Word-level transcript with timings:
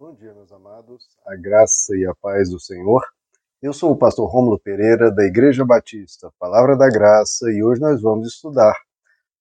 Bom 0.00 0.14
dia, 0.14 0.32
meus 0.32 0.52
amados. 0.52 1.08
A 1.26 1.34
graça 1.34 1.96
e 1.96 2.06
a 2.06 2.14
paz 2.22 2.48
do 2.50 2.60
Senhor. 2.60 3.04
Eu 3.60 3.72
sou 3.72 3.90
o 3.90 3.98
pastor 3.98 4.30
Rômulo 4.30 4.56
Pereira, 4.60 5.10
da 5.10 5.24
Igreja 5.24 5.64
Batista, 5.64 6.32
Palavra 6.38 6.76
da 6.76 6.88
Graça, 6.88 7.50
e 7.50 7.64
hoje 7.64 7.80
nós 7.80 8.00
vamos 8.00 8.28
estudar 8.28 8.76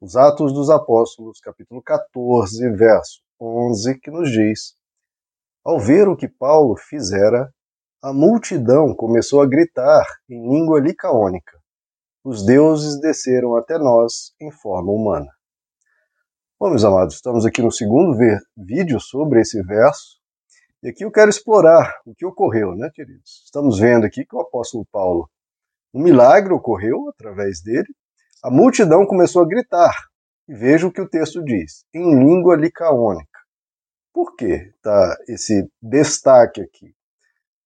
os 0.01 0.15
Atos 0.15 0.51
dos 0.51 0.71
Apóstolos, 0.71 1.39
capítulo 1.39 1.79
14, 1.83 2.71
verso 2.71 3.21
11, 3.39 3.99
que 3.99 4.09
nos 4.09 4.31
diz: 4.31 4.73
Ao 5.63 5.79
ver 5.79 6.07
o 6.07 6.17
que 6.17 6.27
Paulo 6.27 6.75
fizera, 6.75 7.53
a 8.01 8.11
multidão 8.11 8.95
começou 8.95 9.41
a 9.41 9.47
gritar 9.47 10.07
em 10.27 10.41
língua 10.41 10.79
licaônica. 10.79 11.55
Os 12.23 12.43
deuses 12.43 12.99
desceram 12.99 13.55
até 13.55 13.77
nós 13.77 14.33
em 14.41 14.49
forma 14.49 14.91
humana. 14.91 15.31
Bom, 16.59 16.71
meus 16.71 16.83
amados, 16.83 17.13
estamos 17.13 17.45
aqui 17.45 17.61
no 17.61 17.71
segundo 17.71 18.17
vídeo 18.57 18.99
sobre 18.99 19.41
esse 19.41 19.61
verso, 19.61 20.16
e 20.83 20.89
aqui 20.89 21.03
eu 21.03 21.11
quero 21.11 21.29
explorar 21.29 21.91
o 22.05 22.13
que 22.13 22.25
ocorreu, 22.25 22.75
né, 22.75 22.89
queridos? 22.93 23.43
Estamos 23.45 23.79
vendo 23.79 24.05
aqui 24.05 24.25
que 24.25 24.35
o 24.35 24.41
apóstolo 24.41 24.85
Paulo, 24.91 25.29
um 25.93 26.03
milagre 26.03 26.53
ocorreu 26.53 27.09
através 27.09 27.61
dele, 27.61 27.87
a 28.43 28.51
multidão 28.51 29.05
começou 29.05 29.41
a 29.41 29.47
gritar, 29.47 29.95
e 30.47 30.53
veja 30.53 30.87
o 30.87 30.91
que 30.91 31.01
o 31.01 31.09
texto 31.09 31.43
diz, 31.43 31.83
em 31.93 32.15
língua 32.17 32.55
licaônica. 32.55 33.39
Por 34.13 34.35
que 34.35 34.45
está 34.45 35.17
esse 35.27 35.67
destaque 35.81 36.61
aqui? 36.61 36.93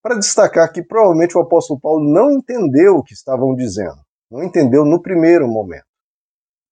Para 0.02 0.16
destacar 0.16 0.72
que 0.72 0.82
provavelmente 0.82 1.38
o 1.38 1.42
apóstolo 1.42 1.80
Paulo 1.80 2.12
não 2.12 2.32
entendeu 2.32 2.96
o 2.96 3.04
que 3.04 3.14
estavam 3.14 3.54
dizendo, 3.54 4.02
não 4.32 4.42
entendeu 4.42 4.86
no 4.86 5.02
primeiro 5.02 5.48
momento. 5.48 5.86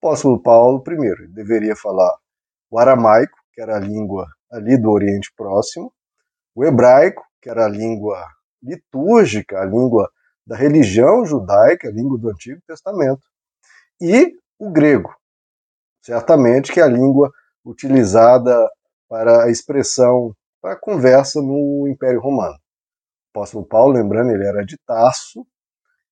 O 0.02 0.08
apóstolo 0.08 0.42
Paulo, 0.42 0.82
primeiro, 0.82 1.28
deveria 1.34 1.76
falar 1.76 2.18
o 2.72 2.80
aramaico, 2.80 3.38
que 3.54 3.62
era 3.62 3.76
a 3.76 3.80
língua 3.80 4.26
ali 4.52 4.82
do 4.82 4.90
Oriente 4.90 5.32
Próximo, 5.36 5.94
o 6.60 6.66
hebraico, 6.66 7.24
que 7.42 7.50
era 7.50 7.66
a 7.66 7.70
língua 7.70 8.22
litúrgica, 8.62 9.62
a 9.62 9.66
língua 9.66 10.12
da 10.46 10.58
religião 10.58 11.26
judaica, 11.26 11.88
a 11.88 11.92
língua 11.92 12.18
do 12.18 12.30
Antigo 12.30 12.62
Testamento, 12.68 13.22
e 14.02 14.36
o 14.60 14.70
grego, 14.70 15.16
certamente 16.02 16.74
que 16.74 16.82
é 16.82 16.84
a 16.84 16.88
língua 16.88 17.32
utilizada 17.64 18.70
para 19.08 19.46
a 19.46 19.50
expressão, 19.50 20.36
para 20.62 20.74
a 20.74 20.80
conversa 20.80 21.42
no 21.42 21.88
Império 21.88 22.20
Romano. 22.20 22.56
O 22.56 23.40
apóstolo 23.40 23.66
Paulo, 23.66 23.94
lembrando, 23.94 24.32
ele 24.32 24.46
era 24.46 24.66
de 24.66 24.78
Tarso 24.86 25.48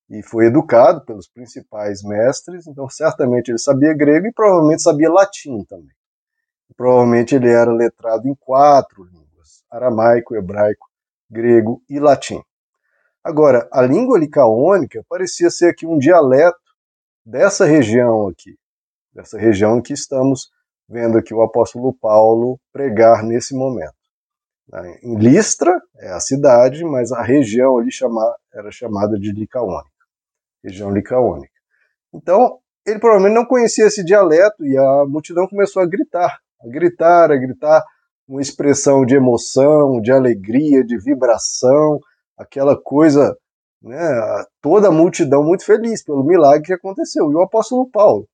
e 0.08 0.22
foi 0.22 0.46
educado 0.46 1.04
pelos 1.04 1.28
principais 1.28 2.02
mestres, 2.02 2.66
então 2.66 2.88
certamente 2.88 3.50
ele 3.50 3.58
sabia 3.58 3.92
grego 3.92 4.28
e 4.28 4.32
provavelmente 4.32 4.80
sabia 4.80 5.10
latim 5.10 5.62
também. 5.64 5.94
Provavelmente 6.74 7.34
ele 7.34 7.50
era 7.50 7.70
letrado 7.70 8.26
em 8.26 8.34
quatro 8.34 9.04
línguas 9.04 9.27
aramaico, 9.70 10.34
hebraico, 10.34 10.86
grego 11.30 11.82
e 11.88 11.98
latim. 11.98 12.42
Agora, 13.22 13.68
a 13.72 13.82
língua 13.82 14.18
licaônica 14.18 15.04
parecia 15.08 15.50
ser 15.50 15.70
aqui 15.70 15.86
um 15.86 15.98
dialeto 15.98 16.58
dessa 17.24 17.64
região 17.66 18.28
aqui, 18.28 18.56
dessa 19.12 19.38
região 19.38 19.82
que 19.82 19.92
estamos 19.92 20.50
vendo 20.88 21.18
aqui 21.18 21.34
o 21.34 21.42
apóstolo 21.42 21.92
Paulo 21.92 22.58
pregar 22.72 23.22
nesse 23.22 23.54
momento. 23.54 23.92
Em 25.02 25.16
Listra 25.16 25.80
é 25.96 26.10
a 26.10 26.20
cidade, 26.20 26.84
mas 26.84 27.10
a 27.12 27.22
região 27.22 27.78
ali 27.78 27.90
era 28.52 28.70
chamada 28.70 29.18
de 29.18 29.32
Licaônica, 29.32 29.90
região 30.62 30.90
licaônica. 30.90 31.52
Então, 32.12 32.58
ele 32.86 32.98
provavelmente 32.98 33.34
não 33.34 33.46
conhecia 33.46 33.86
esse 33.86 34.04
dialeto 34.04 34.64
e 34.64 34.76
a 34.76 35.04
multidão 35.06 35.46
começou 35.46 35.82
a 35.82 35.86
gritar, 35.86 36.38
a 36.62 36.68
gritar, 36.68 37.30
a 37.30 37.36
gritar, 37.36 37.84
uma 38.28 38.42
expressão 38.42 39.06
de 39.06 39.16
emoção, 39.16 40.00
de 40.02 40.12
alegria, 40.12 40.84
de 40.84 40.98
vibração, 40.98 41.98
aquela 42.36 42.78
coisa, 42.80 43.34
né, 43.82 43.98
toda 44.60 44.88
a 44.88 44.92
multidão 44.92 45.42
muito 45.42 45.64
feliz 45.64 46.04
pelo 46.04 46.22
milagre 46.22 46.66
que 46.66 46.72
aconteceu. 46.74 47.30
E 47.30 47.34
o 47.34 47.42
apóstolo 47.42 47.88
Paulo, 47.90 48.28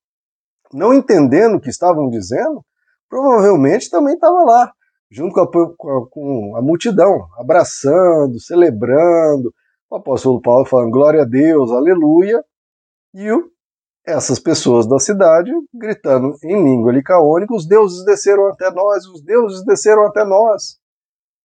não 0.73 0.93
entendendo 0.93 1.57
o 1.57 1.61
que 1.61 1.71
estavam 1.71 2.11
dizendo, 2.11 2.65
provavelmente 3.09 3.89
também 3.89 4.15
estava 4.15 4.43
lá, 4.43 4.73
junto 5.11 5.33
com 5.33 5.41
a, 5.41 5.51
com 5.51 5.91
a, 5.91 6.11
com 6.11 6.57
a 6.57 6.63
multidão, 6.63 7.29
abraçando, 7.39 8.41
celebrando. 8.41 9.55
O 9.89 9.97
apóstolo 9.97 10.43
Paulo 10.43 10.67
falando 10.67 10.91
glória 10.91 11.23
a 11.23 11.25
Deus, 11.25 11.71
aleluia, 11.71 12.43
e 13.15 13.31
o 13.31 13.49
essas 14.07 14.39
pessoas 14.39 14.87
da 14.87 14.99
cidade 14.99 15.51
gritando 15.73 16.37
em 16.45 16.63
língua 16.63 16.93
licaônica: 16.93 17.55
os 17.55 17.67
deuses 17.67 18.05
desceram 18.05 18.49
até 18.49 18.71
nós, 18.71 19.07
os 19.07 19.23
deuses 19.23 19.65
desceram 19.65 20.07
até 20.07 20.25
nós. 20.25 20.79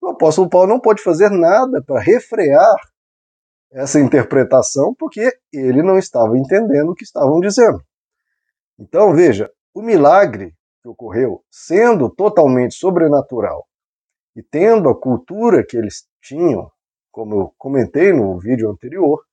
O 0.01 0.09
apóstolo 0.09 0.49
Paulo 0.49 0.67
não 0.67 0.79
pode 0.79 1.01
fazer 1.01 1.29
nada 1.29 1.81
para 1.81 1.99
refrear 1.99 2.75
essa 3.71 3.99
interpretação, 3.99 4.95
porque 4.97 5.31
ele 5.53 5.83
não 5.83 5.97
estava 5.97 6.37
entendendo 6.37 6.91
o 6.91 6.95
que 6.95 7.03
estavam 7.03 7.39
dizendo. 7.39 7.81
Então, 8.77 9.13
veja, 9.13 9.51
o 9.73 9.81
milagre 9.81 10.55
que 10.81 10.87
ocorreu, 10.87 11.43
sendo 11.51 12.09
totalmente 12.09 12.75
sobrenatural 12.75 13.67
e 14.35 14.41
tendo 14.41 14.89
a 14.89 14.99
cultura 14.99 15.65
que 15.65 15.77
eles 15.77 16.07
tinham, 16.21 16.71
como 17.11 17.35
eu 17.35 17.53
comentei 17.57 18.13
no 18.13 18.39
vídeo 18.39 18.69
anterior, 18.69 19.23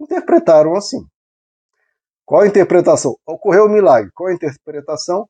interpretaram 0.00 0.74
assim. 0.74 1.06
Qual 2.26 2.42
a 2.42 2.46
interpretação? 2.46 3.16
Ocorreu 3.26 3.64
o 3.64 3.68
um 3.68 3.72
milagre. 3.72 4.10
Qual 4.14 4.28
a 4.28 4.34
interpretação? 4.34 5.28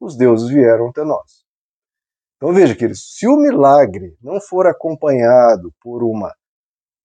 Os 0.00 0.16
deuses 0.16 0.48
vieram 0.48 0.88
até 0.88 1.02
nós. 1.02 1.44
Então 2.36 2.52
veja, 2.52 2.74
queridos, 2.74 3.16
se 3.16 3.26
o 3.26 3.36
milagre 3.36 4.16
não 4.20 4.40
for 4.40 4.66
acompanhado 4.66 5.72
por 5.80 6.02
uma 6.02 6.34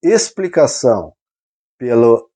explicação, 0.03 1.13
pelo 1.77 2.29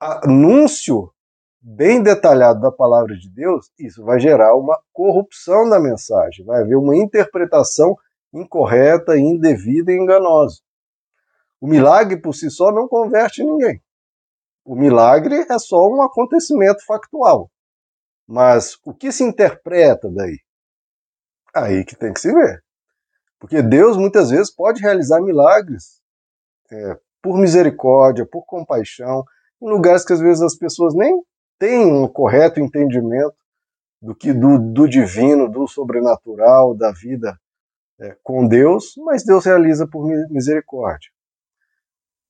anúncio 0.00 1.12
bem 1.60 2.02
detalhado 2.02 2.60
da 2.60 2.72
palavra 2.72 3.14
de 3.16 3.30
Deus, 3.30 3.70
isso 3.78 4.04
vai 4.04 4.18
gerar 4.18 4.56
uma 4.56 4.80
corrupção 4.92 5.68
da 5.68 5.78
mensagem, 5.78 6.44
vai 6.44 6.62
haver 6.62 6.76
uma 6.76 6.96
interpretação 6.96 7.96
incorreta, 8.32 9.16
indevida 9.16 9.92
e 9.92 9.96
enganosa. 9.96 10.60
O 11.60 11.66
milagre 11.66 12.20
por 12.20 12.34
si 12.34 12.50
só 12.50 12.72
não 12.72 12.88
converte 12.88 13.42
ninguém. 13.42 13.80
O 14.66 14.74
milagre 14.74 15.46
é 15.48 15.58
só 15.60 15.86
um 15.88 16.02
acontecimento 16.02 16.84
factual. 16.84 17.48
Mas 18.26 18.76
o 18.84 18.92
que 18.92 19.12
se 19.12 19.22
interpreta 19.22 20.10
daí? 20.10 20.40
Aí 21.54 21.84
que 21.84 21.94
tem 21.94 22.12
que 22.12 22.18
se 22.20 22.32
ver. 22.34 22.64
Porque 23.38 23.62
Deus 23.62 23.96
muitas 23.96 24.30
vezes 24.30 24.52
pode 24.52 24.82
realizar 24.82 25.22
milagres 25.22 26.00
é, 26.68 26.98
por 27.22 27.38
misericórdia, 27.38 28.26
por 28.26 28.44
compaixão, 28.44 29.24
em 29.62 29.68
lugares 29.68 30.04
que 30.04 30.12
às 30.12 30.20
vezes 30.20 30.42
as 30.42 30.56
pessoas 30.56 30.94
nem 30.96 31.22
têm 31.60 31.86
um 31.86 32.08
correto 32.08 32.58
entendimento 32.58 33.36
do 34.02 34.16
que 34.16 34.32
do, 34.32 34.58
do 34.58 34.88
divino, 34.88 35.48
do 35.48 35.68
sobrenatural, 35.68 36.74
da 36.74 36.90
vida 36.90 37.38
é, 38.00 38.16
com 38.20 38.48
Deus, 38.48 38.94
mas 38.98 39.24
Deus 39.24 39.44
realiza 39.44 39.86
por 39.86 40.04
misericórdia. 40.28 41.08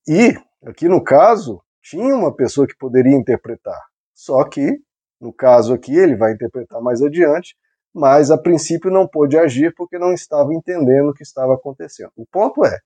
E, 0.07 0.37
aqui 0.63 0.87
no 0.87 1.03
caso, 1.03 1.63
tinha 1.89 2.15
uma 2.17 2.35
pessoa 2.35 2.67
que 2.67 2.77
poderia 2.77 3.15
interpretar. 3.17 3.81
Só 4.13 4.43
que, 4.45 4.79
no 5.21 5.33
caso 5.33 5.73
aqui, 5.73 5.95
ele 5.95 6.17
vai 6.17 6.33
interpretar 6.33 6.81
mais 6.83 7.01
adiante, 7.01 7.57
mas 7.95 8.31
a 8.31 8.37
princípio 8.37 8.91
não 8.91 9.07
pôde 9.07 9.39
agir 9.39 9.73
porque 9.75 9.99
não 9.99 10.13
estava 10.13 10.53
entendendo 10.53 11.11
o 11.11 11.15
que 11.15 11.23
estava 11.23 11.55
acontecendo. 11.55 12.11
O 12.17 12.27
ponto 12.27 12.65
é, 12.65 12.79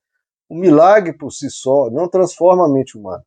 o 0.49 0.55
milagre 0.55 1.17
por 1.17 1.31
si 1.31 1.51
só 1.51 1.91
não 1.91 2.09
transforma 2.09 2.67
a 2.67 2.69
mente 2.69 2.99
humana, 2.99 3.25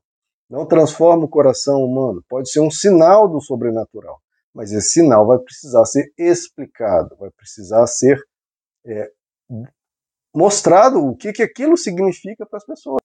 não 0.50 0.66
transforma 0.66 1.26
o 1.26 1.30
coração 1.30 1.84
humano, 1.84 2.24
pode 2.30 2.52
ser 2.52 2.60
um 2.60 2.72
sinal 2.72 3.28
do 3.28 3.42
sobrenatural, 3.42 4.22
mas 4.54 4.72
esse 4.72 4.90
sinal 4.90 5.26
vai 5.26 5.40
precisar 5.40 5.84
ser 5.86 6.14
explicado, 6.18 7.16
vai 7.18 7.32
precisar 7.32 7.88
ser 7.88 8.22
é, 8.86 9.10
mostrado 10.36 11.06
o 11.06 11.16
que, 11.16 11.34
que 11.34 11.44
aquilo 11.44 11.76
significa 11.76 12.46
para 12.46 12.58
as 12.58 12.66
pessoas. 12.66 13.03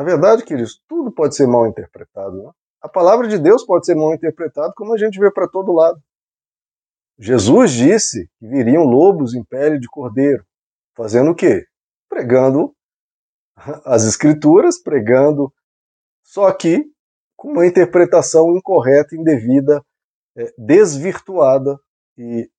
Na 0.00 0.06
verdade, 0.06 0.46
queridos, 0.46 0.82
tudo 0.88 1.12
pode 1.12 1.36
ser 1.36 1.46
mal 1.46 1.66
interpretado. 1.66 2.42
Né? 2.42 2.50
A 2.80 2.88
palavra 2.88 3.28
de 3.28 3.36
Deus 3.36 3.66
pode 3.66 3.84
ser 3.84 3.94
mal 3.94 4.14
interpretada, 4.14 4.72
como 4.74 4.94
a 4.94 4.96
gente 4.96 5.20
vê 5.20 5.30
para 5.30 5.46
todo 5.46 5.74
lado. 5.74 6.00
Jesus 7.18 7.72
disse 7.72 8.26
que 8.38 8.48
viriam 8.48 8.84
lobos 8.84 9.34
em 9.34 9.44
pele 9.44 9.78
de 9.78 9.86
cordeiro, 9.86 10.42
fazendo 10.96 11.32
o 11.32 11.34
quê? 11.34 11.66
Pregando 12.08 12.74
as 13.84 14.04
escrituras, 14.04 14.82
pregando, 14.82 15.52
só 16.24 16.50
que 16.50 16.82
com 17.36 17.50
uma 17.50 17.66
interpretação 17.66 18.56
incorreta, 18.56 19.14
indevida, 19.14 19.84
é, 20.34 20.50
desvirtuada 20.56 21.78
e 22.16 22.50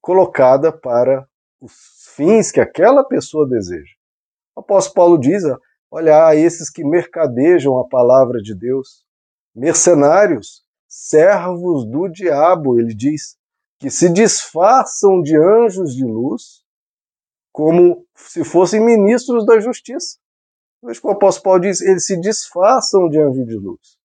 colocada 0.00 0.70
para 0.70 1.28
os 1.60 1.72
fins 2.14 2.52
que 2.52 2.60
aquela 2.60 3.02
pessoa 3.02 3.44
deseja. 3.44 3.92
O 4.54 4.60
apóstolo 4.60 4.94
Paulo 4.94 5.18
diz: 5.18 5.42
Olha, 5.90 6.34
esses 6.34 6.68
que 6.68 6.84
mercadejam 6.84 7.78
a 7.78 7.88
palavra 7.88 8.40
de 8.40 8.54
Deus, 8.54 9.04
mercenários, 9.54 10.64
servos 10.88 11.86
do 11.86 12.08
diabo, 12.08 12.78
ele 12.78 12.94
diz, 12.94 13.36
que 13.78 13.90
se 13.90 14.08
disfarçam 14.10 15.20
de 15.20 15.36
anjos 15.36 15.94
de 15.94 16.04
luz, 16.04 16.64
como 17.52 18.06
se 18.14 18.44
fossem 18.44 18.84
ministros 18.84 19.46
da 19.46 19.60
justiça. 19.60 20.18
Veja 20.82 21.00
que 21.00 21.06
o 21.06 21.10
apóstolo 21.10 21.44
Paulo 21.44 21.60
diz, 21.60 21.80
eles 21.80 22.06
se 22.06 22.18
disfarçam 22.20 23.08
de 23.08 23.18
anjo 23.18 23.44
de 23.44 23.56
luz. 23.56 23.98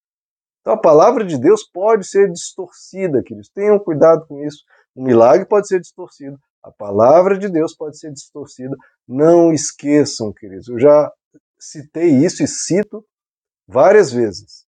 Então 0.62 0.74
a 0.74 0.77
palavra 0.77 1.25
de 1.25 1.38
Deus 1.38 1.63
pode 1.63 2.07
ser 2.07 2.31
distorcida, 2.31 3.22
queridos. 3.24 3.50
Tenham 3.50 3.80
cuidado 3.80 4.25
com 4.27 4.44
isso. 4.45 4.63
O 4.95 5.04
milagre 5.04 5.45
pode 5.45 5.68
ser 5.68 5.80
distorcido. 5.80 6.38
A 6.63 6.72
palavra 6.72 7.38
de 7.38 7.50
Deus 7.50 7.75
pode 7.75 7.98
ser 7.98 8.12
distorcida. 8.12 8.75
Não 9.07 9.51
esqueçam, 9.51 10.31
queridos. 10.31 10.69
Eu 10.69 10.80
já 10.80 11.12
citei 11.62 12.10
isso 12.10 12.44
e 12.44 12.48
cito 12.48 13.06
várias 13.68 14.12
vezes. 14.12 14.66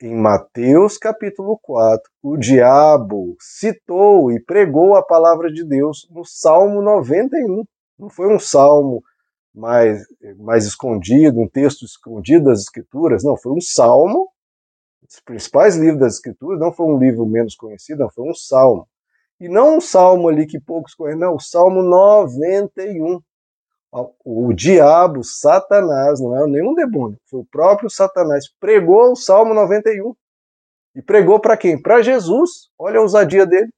Em 0.00 0.16
Mateus 0.16 0.98
capítulo 0.98 1.58
4, 1.62 2.10
o 2.22 2.36
diabo 2.36 3.36
citou 3.38 4.32
e 4.32 4.40
pregou 4.40 4.96
a 4.96 5.02
palavra 5.02 5.52
de 5.52 5.62
Deus 5.62 6.08
no 6.10 6.24
Salmo 6.24 6.82
91. 6.82 7.64
Não 7.98 8.08
foi 8.08 8.34
um 8.34 8.38
salmo 8.38 9.02
mais, 9.54 10.02
mais 10.38 10.64
escondido, 10.64 11.38
um 11.38 11.48
texto 11.48 11.84
escondido 11.84 12.46
das 12.46 12.62
Escrituras, 12.62 13.22
não, 13.22 13.36
foi 13.36 13.52
um 13.52 13.60
salmo, 13.60 14.28
os 15.06 15.20
principais 15.20 15.76
livros 15.76 16.00
das 16.00 16.14
Escrituras, 16.14 16.58
não 16.58 16.72
foi 16.72 16.86
um 16.86 16.98
livro 16.98 17.26
menos 17.26 17.54
conhecido, 17.54 18.00
não, 18.00 18.10
foi 18.10 18.28
um 18.28 18.34
salmo. 18.34 18.88
E 19.38 19.48
não 19.48 19.76
um 19.76 19.80
salmo 19.80 20.28
ali 20.28 20.46
que 20.46 20.58
poucos 20.58 20.94
conhecem, 20.94 21.20
não, 21.20 21.34
o 21.34 21.40
Salmo 21.40 21.82
91. 21.82 23.20
O 24.24 24.54
diabo, 24.54 25.22
Satanás, 25.22 26.18
não 26.18 26.34
é 26.34 26.46
nenhum 26.46 26.74
demônio, 26.74 27.18
foi 27.28 27.40
o 27.40 27.44
próprio 27.44 27.90
Satanás, 27.90 28.46
pregou 28.58 29.12
o 29.12 29.16
Salmo 29.16 29.52
91. 29.52 30.14
E 30.94 31.02
pregou 31.02 31.40
para 31.40 31.56
quem? 31.56 31.80
Para 31.80 32.02
Jesus. 32.02 32.68
Olha 32.78 32.98
a 32.98 33.02
ousadia 33.02 33.46
dele. 33.46 33.70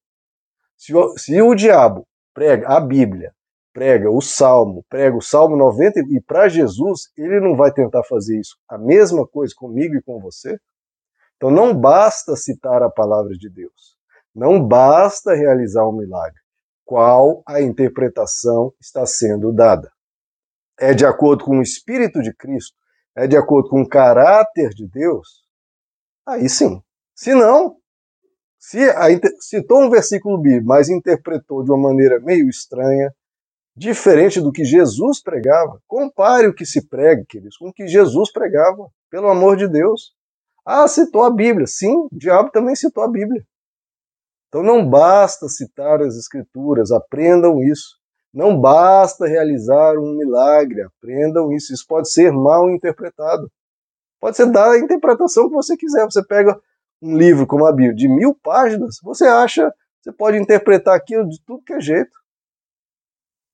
Se 0.76 0.94
o, 0.94 1.16
se 1.16 1.40
o 1.40 1.54
diabo 1.54 2.06
prega 2.32 2.68
a 2.68 2.80
Bíblia, 2.80 3.32
prega 3.72 4.10
o 4.10 4.20
Salmo, 4.20 4.84
prega 4.88 5.16
o 5.16 5.22
Salmo 5.22 5.56
90 5.56 6.00
e 6.10 6.20
para 6.20 6.48
Jesus, 6.48 7.10
ele 7.16 7.40
não 7.40 7.56
vai 7.56 7.72
tentar 7.72 8.02
fazer 8.04 8.38
isso. 8.38 8.56
A 8.68 8.76
mesma 8.76 9.26
coisa 9.26 9.54
comigo 9.56 9.94
e 9.94 10.02
com 10.02 10.20
você. 10.20 10.58
Então 11.36 11.50
não 11.50 11.74
basta 11.74 12.36
citar 12.36 12.82
a 12.82 12.90
palavra 12.90 13.32
de 13.34 13.48
Deus. 13.48 13.96
Não 14.34 14.64
basta 14.64 15.34
realizar 15.34 15.86
um 15.88 15.96
milagre. 15.96 16.40
Qual 16.84 17.42
a 17.46 17.60
interpretação 17.60 18.72
está 18.80 19.06
sendo 19.06 19.52
dada? 19.52 19.93
É 20.78 20.92
de 20.94 21.06
acordo 21.06 21.44
com 21.44 21.58
o 21.58 21.62
Espírito 21.62 22.20
de 22.20 22.34
Cristo? 22.34 22.76
É 23.16 23.26
de 23.26 23.36
acordo 23.36 23.68
com 23.68 23.82
o 23.82 23.88
caráter 23.88 24.70
de 24.70 24.88
Deus? 24.88 25.44
Aí 26.26 26.48
sim. 26.48 26.80
Se 27.14 27.34
não, 27.34 27.76
se 28.58 28.82
a, 28.90 29.06
citou 29.40 29.82
um 29.82 29.90
versículo 29.90 30.38
bíblico, 30.40 30.66
mas 30.66 30.88
interpretou 30.88 31.62
de 31.62 31.70
uma 31.70 31.90
maneira 31.90 32.18
meio 32.20 32.48
estranha, 32.48 33.14
diferente 33.76 34.40
do 34.40 34.52
que 34.52 34.64
Jesus 34.64 35.22
pregava. 35.22 35.80
Compare 35.86 36.48
o 36.48 36.54
que 36.54 36.64
se 36.64 36.88
prega, 36.88 37.24
queridos, 37.28 37.56
com 37.56 37.68
o 37.68 37.72
que 37.72 37.86
Jesus 37.86 38.32
pregava, 38.32 38.88
pelo 39.10 39.28
amor 39.28 39.56
de 39.56 39.68
Deus. 39.68 40.14
Ah, 40.64 40.88
citou 40.88 41.24
a 41.24 41.30
Bíblia. 41.30 41.66
Sim, 41.66 41.94
o 41.94 42.08
diabo 42.12 42.50
também 42.50 42.74
citou 42.74 43.04
a 43.04 43.08
Bíblia. 43.08 43.44
Então 44.48 44.62
não 44.62 44.88
basta 44.88 45.48
citar 45.48 46.00
as 46.00 46.16
Escrituras, 46.16 46.90
aprendam 46.90 47.62
isso. 47.62 47.98
Não 48.34 48.60
basta 48.60 49.26
realizar 49.26 49.96
um 49.96 50.16
milagre, 50.16 50.82
aprendam 50.82 51.52
isso. 51.52 51.72
Isso 51.72 51.86
pode 51.86 52.10
ser 52.10 52.32
mal 52.32 52.68
interpretado. 52.68 53.48
Pode 54.20 54.36
ser 54.36 54.50
dar 54.50 54.72
a 54.72 54.78
interpretação 54.78 55.48
que 55.48 55.54
você 55.54 55.76
quiser. 55.76 56.04
Você 56.04 56.24
pega 56.26 56.60
um 57.00 57.16
livro 57.16 57.46
como 57.46 57.64
a 57.64 57.72
Bíblia, 57.72 57.94
de 57.94 58.08
mil 58.08 58.34
páginas, 58.34 58.98
você 59.02 59.24
acha, 59.24 59.72
você 60.00 60.10
pode 60.10 60.38
interpretar 60.38 60.96
aquilo 60.96 61.28
de 61.28 61.40
tudo 61.44 61.62
que 61.62 61.74
é 61.74 61.80
jeito. 61.80 62.10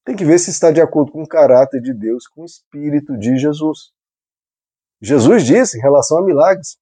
Tem 0.04 0.16
que 0.16 0.24
ver 0.24 0.38
se 0.38 0.50
está 0.50 0.70
de 0.70 0.80
acordo 0.80 1.12
com 1.12 1.22
o 1.22 1.28
caráter 1.28 1.80
de 1.80 1.92
Deus, 1.92 2.26
com 2.26 2.42
o 2.42 2.46
espírito 2.46 3.18
de 3.18 3.36
Jesus. 3.36 3.92
Jesus 5.00 5.44
disse 5.44 5.76
em 5.76 5.80
relação 5.80 6.18
a 6.18 6.22
milagres: 6.22 6.78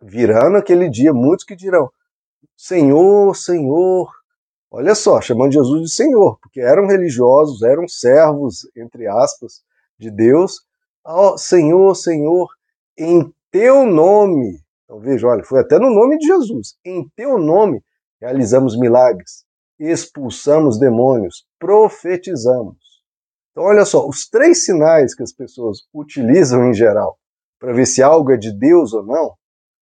virá 0.00 0.48
naquele 0.48 0.88
dia 0.88 1.12
muitos 1.12 1.44
que 1.44 1.56
dirão: 1.56 1.90
Senhor, 2.56 3.34
Senhor. 3.36 4.17
Olha 4.70 4.94
só, 4.94 5.20
chamando 5.20 5.52
Jesus 5.52 5.82
de 5.82 5.94
Senhor, 5.94 6.38
porque 6.40 6.60
eram 6.60 6.86
religiosos, 6.86 7.62
eram 7.62 7.88
servos, 7.88 8.68
entre 8.76 9.06
aspas, 9.06 9.62
de 9.98 10.10
Deus. 10.10 10.60
Oh, 11.04 11.38
Senhor, 11.38 11.94
Senhor, 11.94 12.48
em 12.96 13.32
teu 13.50 13.86
nome. 13.86 14.60
Então 14.84 15.00
veja, 15.00 15.26
olha, 15.26 15.44
foi 15.44 15.60
até 15.60 15.78
no 15.78 15.90
nome 15.90 16.18
de 16.18 16.26
Jesus. 16.26 16.76
Em 16.84 17.08
teu 17.16 17.38
nome 17.38 17.82
realizamos 18.20 18.78
milagres 18.78 19.48
expulsamos 19.78 20.78
demônios, 20.78 21.46
profetizamos. 21.58 22.76
Então, 23.52 23.64
olha 23.64 23.84
só, 23.84 24.06
os 24.06 24.28
três 24.28 24.64
sinais 24.64 25.14
que 25.14 25.22
as 25.22 25.32
pessoas 25.32 25.78
utilizam 25.94 26.68
em 26.68 26.74
geral 26.74 27.18
para 27.58 27.72
ver 27.72 27.86
se 27.86 28.02
algo 28.02 28.32
é 28.32 28.36
de 28.36 28.52
Deus 28.52 28.92
ou 28.92 29.04
não. 29.04 29.34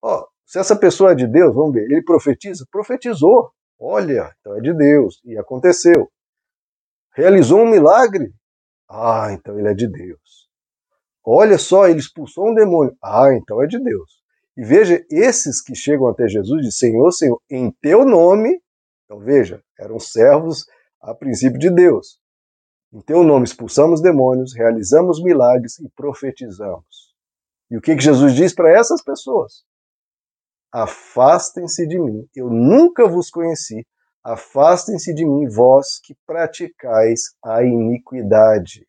Ó, 0.01 0.25
se 0.45 0.59
essa 0.59 0.75
pessoa 0.75 1.11
é 1.11 1.15
de 1.15 1.27
Deus, 1.27 1.53
vamos 1.53 1.73
ver, 1.73 1.83
ele 1.83 2.03
profetiza? 2.03 2.65
Profetizou. 2.71 3.51
Olha, 3.83 4.33
então 4.39 4.57
é 4.57 4.61
de 4.61 4.73
Deus. 4.73 5.19
E 5.25 5.37
aconteceu. 5.37 6.11
Realizou 7.15 7.61
um 7.61 7.69
milagre? 7.69 8.31
Ah, 8.89 9.29
então 9.31 9.57
ele 9.57 9.69
é 9.69 9.73
de 9.73 9.87
Deus. 9.87 10.49
Olha 11.23 11.57
só, 11.57 11.87
ele 11.87 11.99
expulsou 11.99 12.49
um 12.49 12.53
demônio. 12.53 12.95
Ah, 13.01 13.33
então 13.33 13.61
é 13.61 13.67
de 13.67 13.79
Deus. 13.79 14.21
E 14.55 14.63
veja, 14.63 15.03
esses 15.09 15.61
que 15.61 15.75
chegam 15.75 16.07
até 16.07 16.27
Jesus 16.27 16.61
dizem: 16.61 16.91
Senhor, 16.91 17.11
Senhor, 17.11 17.41
em 17.49 17.71
teu 17.81 18.05
nome 18.05 18.61
então 19.11 19.19
veja, 19.19 19.61
eram 19.77 19.99
servos 19.99 20.65
a 21.01 21.13
princípio 21.13 21.59
de 21.59 21.69
Deus. 21.69 22.17
Em 22.93 23.01
teu 23.01 23.23
nome 23.23 23.43
expulsamos 23.43 24.01
demônios, 24.01 24.55
realizamos 24.55 25.21
milagres 25.21 25.77
e 25.79 25.89
profetizamos. 25.89 27.13
E 27.69 27.75
o 27.75 27.81
que, 27.81 27.93
que 27.93 28.01
Jesus 28.01 28.33
diz 28.33 28.55
para 28.55 28.71
essas 28.71 29.03
pessoas? 29.03 29.65
Afastem-se 30.71 31.85
de 31.85 31.99
mim, 31.99 32.27
eu 32.35 32.49
nunca 32.49 33.07
vos 33.07 33.29
conheci. 33.29 33.85
Afastem-se 34.23 35.13
de 35.13 35.25
mim, 35.25 35.49
vós 35.49 35.99
que 36.01 36.15
praticais 36.25 37.35
a 37.43 37.63
iniquidade. 37.63 38.87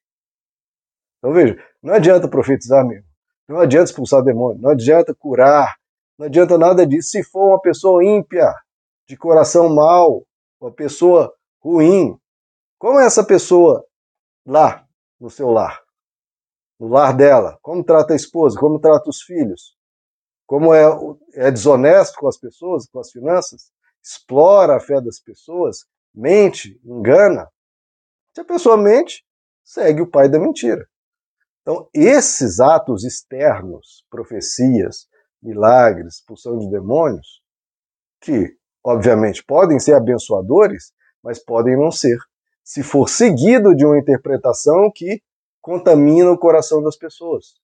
Então 1.19 1.33
veja, 1.33 1.57
não 1.83 1.95
adianta 1.95 2.29
profetizar 2.29 2.87
mesmo, 2.87 3.07
não 3.49 3.59
adianta 3.59 3.91
expulsar 3.91 4.23
demônio, 4.23 4.61
não 4.61 4.71
adianta 4.71 5.15
curar, 5.15 5.75
não 6.19 6.27
adianta 6.27 6.59
nada 6.59 6.87
disso 6.87 7.11
se 7.11 7.25
for 7.25 7.49
uma 7.49 7.61
pessoa 7.61 8.05
ímpia, 8.05 8.53
de 9.09 9.17
coração 9.17 9.75
mau, 9.75 10.25
uma 10.61 10.71
pessoa 10.71 11.35
ruim. 11.61 12.17
Como 12.79 13.01
é 13.01 13.07
essa 13.07 13.25
pessoa 13.25 13.85
lá, 14.47 14.87
no 15.21 15.31
seu 15.31 15.51
lar? 15.51 15.81
No 16.79 16.89
lar 16.89 17.17
dela? 17.17 17.59
Como 17.63 17.85
trata 17.85 18.13
a 18.13 18.17
esposa? 18.17 18.59
Como 18.59 18.79
trata 18.79 19.09
os 19.09 19.23
filhos? 19.23 19.77
Como 20.53 20.75
é, 20.75 20.85
é 21.33 21.51
desonesto 21.51 22.19
com 22.19 22.29
as 22.29 22.37
pessoas, 22.37 22.87
com 22.87 23.01
as 23.01 23.11
finanças? 23.11 23.73
Explora 24.05 24.77
a 24.77 24.81
fé 24.81 25.01
das 25.01 25.19
pessoas? 25.19 25.87
Mente? 26.15 26.79
Engana? 26.85 27.49
Se 28.35 28.43
a 28.43 28.45
pessoa 28.45 28.77
mente, 28.77 29.25
segue 29.65 30.03
o 30.03 30.11
pai 30.11 30.29
da 30.29 30.39
mentira. 30.39 30.87
Então, 31.63 31.89
esses 31.95 32.61
atos 32.61 33.03
externos, 33.03 34.05
profecias, 34.11 35.07
milagres, 35.43 36.17
expulsão 36.17 36.59
de 36.59 36.71
demônios, 36.71 37.41
que 38.21 38.55
obviamente, 38.85 39.43
podem 39.43 39.81
ser 39.81 39.95
abençoadores, 39.95 40.93
mas 41.23 41.43
podem 41.43 41.79
não 41.79 41.91
ser. 41.91 42.19
Se 42.63 42.83
for 42.83 43.09
seguido 43.09 43.75
de 43.75 43.87
uma 43.87 43.99
interpretação 43.99 44.93
que 44.95 45.23
contamina 45.63 46.31
o 46.31 46.37
coração 46.37 46.83
das 46.83 46.99
pessoas, 46.99 47.55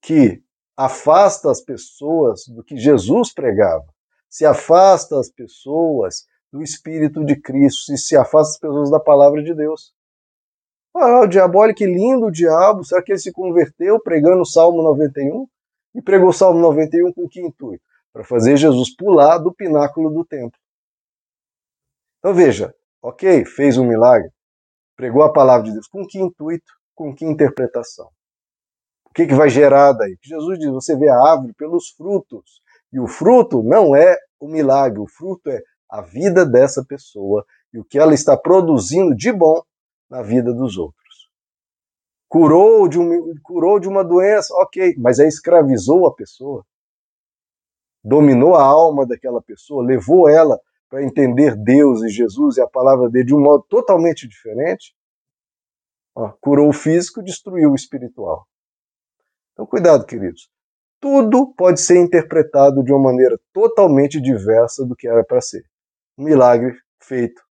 que 0.00 0.42
afasta 0.84 1.50
as 1.50 1.60
pessoas 1.60 2.46
do 2.46 2.64
que 2.64 2.76
Jesus 2.76 3.34
pregava, 3.34 3.86
se 4.30 4.46
afasta 4.46 5.18
as 5.18 5.28
pessoas 5.30 6.26
do 6.50 6.62
Espírito 6.62 7.24
de 7.24 7.36
Cristo, 7.36 7.92
e 7.92 7.98
se 7.98 8.16
afasta 8.16 8.52
as 8.52 8.58
pessoas 8.58 8.90
da 8.90 8.98
palavra 8.98 9.42
de 9.42 9.54
Deus. 9.54 9.92
Ah, 10.94 11.20
o 11.20 11.26
diabo, 11.26 11.58
olha 11.58 11.74
que 11.74 11.86
lindo 11.86 12.26
o 12.26 12.32
diabo, 12.32 12.82
será 12.82 13.02
que 13.02 13.12
ele 13.12 13.18
se 13.18 13.30
converteu 13.30 14.00
pregando 14.00 14.40
o 14.40 14.46
Salmo 14.46 14.82
91? 14.82 15.46
E 15.94 16.00
pregou 16.00 16.30
o 16.30 16.32
Salmo 16.32 16.58
91 16.60 17.12
com 17.12 17.28
que 17.28 17.40
intuito? 17.40 17.84
para 18.12 18.24
fazer 18.24 18.56
Jesus 18.56 18.94
pular 18.96 19.38
do 19.38 19.54
pináculo 19.54 20.10
do 20.10 20.24
templo. 20.24 20.58
Então 22.18 22.34
veja, 22.34 22.74
ok, 23.00 23.44
fez 23.44 23.78
um 23.78 23.86
milagre, 23.86 24.30
pregou 24.96 25.22
a 25.22 25.32
palavra 25.32 25.66
de 25.66 25.72
Deus, 25.72 25.86
com 25.86 26.04
que 26.04 26.18
intuito, 26.18 26.72
com 26.92 27.14
que 27.14 27.24
interpretação? 27.24 28.10
O 29.10 29.14
que, 29.14 29.26
que 29.26 29.34
vai 29.34 29.48
gerar 29.48 29.92
daí? 29.92 30.16
Jesus 30.22 30.58
diz: 30.58 30.70
você 30.70 30.96
vê 30.96 31.08
a 31.08 31.18
árvore 31.18 31.52
pelos 31.54 31.90
frutos. 31.90 32.62
E 32.92 32.98
o 32.98 33.06
fruto 33.06 33.62
não 33.62 33.94
é 33.94 34.16
o 34.38 34.48
milagre, 34.48 34.98
o 34.98 35.06
fruto 35.06 35.50
é 35.50 35.60
a 35.88 36.00
vida 36.00 36.44
dessa 36.44 36.84
pessoa 36.84 37.44
e 37.72 37.78
o 37.78 37.84
que 37.84 37.98
ela 37.98 38.14
está 38.14 38.36
produzindo 38.36 39.14
de 39.14 39.32
bom 39.32 39.62
na 40.08 40.22
vida 40.22 40.52
dos 40.52 40.76
outros. 40.76 41.30
Curou 42.28 42.88
de, 42.88 42.98
um, 42.98 43.34
curou 43.42 43.78
de 43.78 43.88
uma 43.88 44.04
doença, 44.04 44.54
ok, 44.54 44.94
mas 44.98 45.20
aí 45.20 45.28
escravizou 45.28 46.06
a 46.06 46.14
pessoa 46.14 46.64
dominou 48.02 48.54
a 48.54 48.62
alma 48.62 49.06
daquela 49.06 49.42
pessoa, 49.42 49.84
levou 49.84 50.28
ela 50.28 50.58
para 50.88 51.04
entender 51.04 51.54
Deus 51.56 52.02
e 52.02 52.08
Jesus 52.08 52.56
e 52.56 52.60
a 52.60 52.66
palavra 52.66 53.08
dele 53.08 53.26
de 53.26 53.34
um 53.34 53.40
modo 53.40 53.64
totalmente 53.68 54.26
diferente, 54.26 54.94
Ó, 56.12 56.32
curou 56.40 56.68
o 56.68 56.72
físico, 56.72 57.22
destruiu 57.22 57.70
o 57.70 57.74
espiritual. 57.76 58.44
Então, 59.60 59.68
cuidado, 59.68 60.06
queridos. 60.06 60.48
Tudo 60.98 61.52
pode 61.54 61.82
ser 61.82 61.98
interpretado 61.98 62.82
de 62.82 62.90
uma 62.94 63.12
maneira 63.12 63.38
totalmente 63.52 64.18
diversa 64.18 64.86
do 64.86 64.96
que 64.96 65.06
era 65.06 65.22
para 65.22 65.42
ser. 65.42 65.62
Um 66.16 66.24
milagre 66.24 66.74
feito 66.98 67.42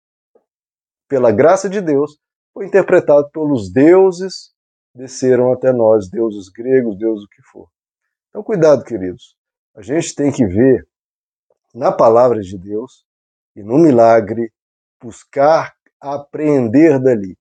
pela 1.06 1.30
graça 1.30 1.68
de 1.68 1.82
Deus 1.82 2.18
foi 2.54 2.64
interpretado 2.64 3.28
pelos 3.30 3.70
deuses 3.70 4.54
desceram 4.94 5.52
até 5.52 5.70
nós, 5.70 6.08
deuses 6.08 6.48
gregos, 6.48 6.96
deuses 6.96 7.24
o 7.24 7.28
que 7.28 7.42
for. 7.42 7.68
Então, 8.30 8.42
cuidado, 8.42 8.84
queridos. 8.84 9.36
A 9.76 9.82
gente 9.82 10.14
tem 10.14 10.32
que 10.32 10.46
ver 10.46 10.88
na 11.74 11.92
palavra 11.92 12.40
de 12.40 12.56
Deus 12.56 13.04
e 13.54 13.62
no 13.62 13.76
milagre, 13.76 14.50
buscar 14.98 15.74
aprender 16.00 16.98
dali, 16.98 17.36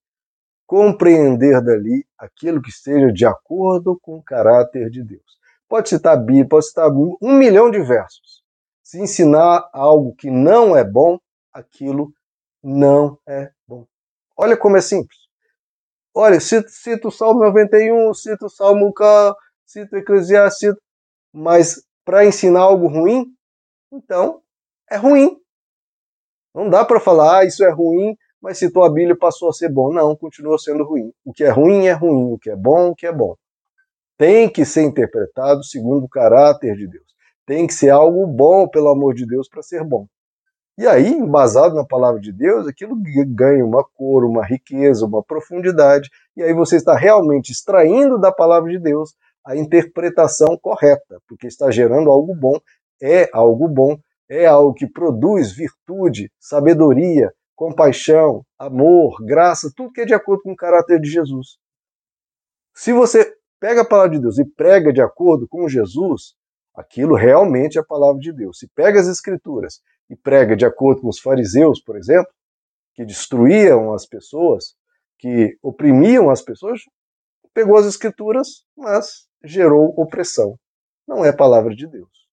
compreender 0.68 1.62
dali 1.64 2.06
aquilo 2.18 2.62
que 2.62 2.70
esteja 2.70 3.12
de 3.12 3.26
acordo 3.26 3.98
com 4.02 4.18
o 4.18 4.24
caráter 4.24 4.90
de 4.90 5.02
Deus. 5.02 5.38
Pode 5.68 5.88
citar 5.88 6.18
Bíblia, 6.18 6.48
pode 6.48 6.68
citar 6.68 6.92
um 6.92 7.34
milhão 7.38 7.72
de 7.72 7.82
versos. 7.82 8.44
Se 8.84 9.00
ensinar 9.02 9.70
algo 9.74 10.14
que 10.16 10.30
não 10.30 10.76
é 10.76 10.84
bom, 10.84 11.18
aquilo 11.54 12.14
não 12.62 13.18
é 13.26 13.50
bom. 13.66 13.86
Olha 14.36 14.58
como 14.58 14.78
é 14.78 14.82
simples. 14.82 15.18
Olha, 16.14 16.40
cito, 16.40 16.70
cito 16.70 17.08
o 17.08 17.12
Salmo 17.12 17.42
91, 17.42 18.14
cito 18.14 18.48
o 18.48 18.50
Salmo 18.50 18.94
K, 18.94 19.36
cito 19.66 19.96
Eclesiastes, 19.96 20.74
mas 21.32 21.82
para 22.04 22.26
ensinar 22.26 22.62
algo 22.62 22.88
ruim, 22.88 23.26
então 23.92 24.42
é 24.90 24.98
ruim. 24.98 25.38
Não 26.54 26.70
dá 26.70 26.84
para 26.84 27.00
falar, 27.00 27.40
ah, 27.40 27.46
isso 27.46 27.64
é 27.64 27.72
ruim, 27.72 28.18
mas 28.41 28.58
citou 28.58 28.84
a 28.84 28.89
Bíblia 28.89 29.17
passou 29.17 29.50
a 29.50 29.53
ser 29.53 29.70
bom. 29.70 29.91
Não, 29.91 30.15
continua 30.15 30.58
sendo 30.58 30.84
ruim. 30.84 31.12
O 31.25 31.34
que 31.34 31.44
é 31.44 31.50
ruim 31.50 31.88
é 31.88 31.94
ruim, 31.94 32.34
o 32.34 32.38
que 32.38 32.50
é 32.50 32.56
bom, 32.56 32.89
o 32.89 32.96
que 32.96 33.08
é 33.08 33.12
bom. 33.12 33.36
Tem 34.17 34.50
que 34.50 34.65
ser 34.65 34.84
interpretado 34.84 35.63
segundo 35.63 36.06
o 36.06 36.10
caráter 36.10 36.75
de 36.75 36.88
Deus. 36.88 37.06
Tem 37.46 37.65
que 37.65 37.74
ser 37.74 37.89
algo 37.89 38.25
bom, 38.27 38.67
pelo 38.67 38.89
amor 38.89 39.13
de 39.13 39.25
Deus, 39.25 39.48
para 39.48 39.62
ser 39.62 39.84
bom. 39.84 40.08
E 40.77 40.86
aí, 40.86 41.10
embasado 41.12 41.74
na 41.74 41.84
palavra 41.84 42.22
de 42.22 42.32
Deus, 42.32 42.67
aquilo 42.67 42.96
ganha 43.29 43.65
uma 43.65 43.84
cor, 43.84 44.24
uma 44.24 44.46
riqueza, 44.46 45.06
uma 45.06 45.24
profundidade, 45.24 46.08
e 46.36 46.44
aí 46.44 46.53
você 46.53 46.75
está 46.75 46.96
realmente 46.96 47.51
extraindo 47.51 48.20
da 48.20 48.32
palavra 48.32 48.70
de 48.70 48.77
Deus 48.77 49.15
a 49.44 49.56
interpretação 49.56 50.56
correta, 50.62 51.20
porque 51.27 51.48
está 51.48 51.72
gerando 51.72 52.12
algo 52.12 52.36
bom, 52.36 52.60
é 53.01 53.27
algo 53.34 53.67
bom, 53.67 53.98
é 54.29 54.46
algo 54.46 54.74
que 54.74 54.86
produz 54.86 55.51
virtude, 55.51 56.29
sabedoria, 56.39 57.32
compaixão, 57.58 58.46
amor, 58.58 59.18
graça, 59.26 59.74
tudo 59.76 59.92
que 59.92 60.02
é 60.02 60.06
de 60.06 60.14
acordo 60.14 60.44
com 60.44 60.52
o 60.52 60.56
caráter 60.56 61.02
de 61.02 61.10
Jesus. 61.10 61.58
Se 62.74 62.94
você 62.94 63.36
pega 63.60 63.82
a 63.82 63.86
palavra 63.86 64.12
de 64.12 64.22
Deus 64.22 64.38
e 64.38 64.46
prega 64.46 64.94
de 64.94 65.02
acordo 65.02 65.48
com 65.48 65.68
Jesus, 65.68 66.36
aquilo 66.76 67.16
realmente 67.16 67.80
é 67.80 67.82
a 67.82 67.84
palavra 67.84 68.22
de 68.22 68.32
Deus. 68.32 68.60
Se 68.60 68.68
pega 68.76 69.00
as 69.00 69.08
escrituras 69.08 69.82
e 70.08 70.16
prega 70.16 70.56
de 70.56 70.66
acordo 70.66 71.02
com 71.02 71.10
os 71.10 71.20
fariseus, 71.20 71.82
por 71.82 71.98
exemplo, 71.98 72.32
que 72.94 73.04
destruíam 73.04 73.92
as 73.92 74.06
pessoas, 74.06 74.76
que 75.18 75.58
oprimiam 75.64 76.30
as 76.30 76.44
pessoas, 76.44 76.82
pegou 77.56 77.76
as 77.76 77.88
escrituras, 77.88 78.64
mas 78.78 79.28
gerou 79.44 79.96
opressão. 79.98 80.60
Não 81.08 81.26
é 81.26 81.30
a 81.30 81.36
palavra 81.36 81.74
de 81.74 81.88
Deus. 81.88 82.28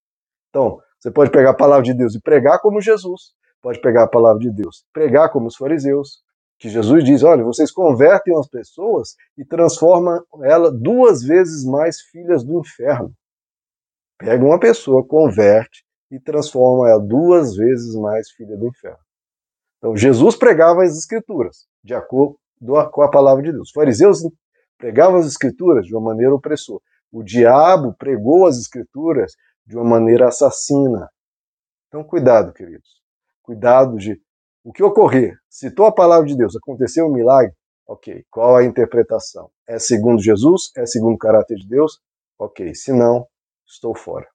Então, 0.51 0.79
você 0.99 1.11
pode 1.11 1.31
pegar 1.31 1.51
a 1.51 1.57
palavra 1.57 1.85
de 1.85 1.95
Deus 1.95 2.15
e 2.15 2.21
pregar 2.21 2.61
como 2.61 2.79
Jesus, 2.83 3.33
pode 3.65 3.81
pegar 3.81 4.03
a 4.03 4.09
palavra 4.09 4.41
de 4.41 4.51
Deus, 4.51 4.85
pregar 4.93 5.33
como 5.33 5.47
os 5.47 5.57
fariseus, 5.57 6.23
que 6.59 6.69
Jesus 6.69 7.03
diz: 7.03 7.23
olha, 7.23 7.43
vocês 7.43 7.73
convertem 7.73 8.39
as 8.39 8.47
pessoas 8.47 9.15
e 9.39 9.45
transformam 9.45 10.23
ela 10.43 10.71
duas 10.71 11.23
vezes 11.23 11.65
mais 11.65 12.03
filhas 12.03 12.45
do 12.45 12.61
inferno. 12.61 13.11
Pega 14.19 14.45
uma 14.45 14.61
pessoa, 14.61 15.07
converte 15.07 15.83
e 16.11 16.21
transforma 16.21 16.91
ela 16.91 17.01
duas 17.01 17.57
vezes 17.57 17.97
mais 17.97 18.31
filha 18.33 18.55
do 18.55 18.69
inferno. 18.69 18.99
Então, 19.79 19.97
Jesus 19.97 20.37
pregava 20.37 20.83
as 20.83 20.97
escrituras 20.99 21.67
de 21.83 21.95
acordo 21.95 22.39
com 22.93 23.03
a 23.03 23.11
palavra 23.11 23.43
de 23.43 23.51
Deus. 23.51 23.69
Os 23.69 23.73
fariseus 23.73 24.19
pregavam 24.77 25.19
as 25.19 25.27
escrituras 25.27 25.87
de 25.87 25.95
uma 25.95 26.11
maneira 26.11 26.35
opressora. 26.35 26.83
O 27.11 27.23
diabo 27.23 27.95
pregou 27.99 28.47
as 28.47 28.59
escrituras 28.59 29.33
de 29.67 29.77
uma 29.77 29.85
maneira 29.85 30.29
assassina. 30.29 31.09
Então, 31.89 32.05
cuidado, 32.05 32.53
queridos. 32.53 33.04
Cuidado 33.45 33.99
de 33.99 34.19
o 34.65 34.73
que 34.73 34.83
ocorrer. 34.83 35.39
Citou 35.51 35.85
a 35.85 35.93
palavra 35.93 36.27
de 36.27 36.35
Deus, 36.35 36.57
aconteceu 36.57 37.07
um 37.07 37.13
milagre. 37.13 37.55
Ok, 37.87 38.25
qual 38.31 38.57
a 38.57 38.65
interpretação? 38.65 39.51
É 39.69 39.79
segundo 39.79 40.23
Jesus? 40.23 40.73
É 40.75 40.87
segundo 40.87 41.15
o 41.15 41.19
caráter 41.19 41.57
de 41.59 41.69
Deus? 41.69 42.01
Ok, 42.39 42.75
se 42.75 42.91
não, 42.91 43.27
estou 43.67 43.95
fora. 43.95 44.27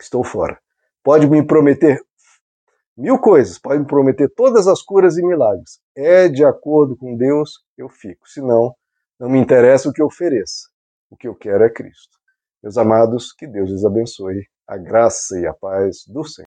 Estou 0.00 0.24
fora. 0.24 0.58
Pode 1.04 1.28
me 1.28 1.46
prometer 1.46 2.00
mil 2.96 3.20
coisas, 3.20 3.56
pode 3.56 3.78
me 3.78 3.86
prometer 3.86 4.28
todas 4.34 4.66
as 4.66 4.82
curas 4.82 5.16
e 5.16 5.22
milagres. 5.24 5.78
É 5.96 6.28
de 6.28 6.44
acordo 6.44 6.96
com 6.96 7.16
Deus, 7.16 7.64
eu 7.78 7.88
fico. 7.88 8.28
Se 8.28 8.40
não, 8.40 8.74
não 9.20 9.30
me 9.30 9.38
interessa 9.38 9.88
o 9.88 9.92
que 9.92 10.02
ofereça. 10.02 10.68
O 11.08 11.16
que 11.16 11.28
eu 11.28 11.36
quero 11.36 11.62
é 11.62 11.70
Cristo. 11.70 12.18
Meus 12.60 12.76
amados, 12.76 13.32
que 13.32 13.46
Deus 13.46 13.70
lhes 13.70 13.84
abençoe. 13.84 14.48
A 14.66 14.76
graça 14.76 15.38
e 15.38 15.46
a 15.46 15.54
paz 15.54 15.98
do 16.08 16.24
Senhor. 16.24 16.42